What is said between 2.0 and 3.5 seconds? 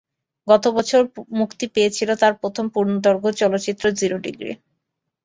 তাঁর প্রথম পূর্ণদৈর্ঘ্য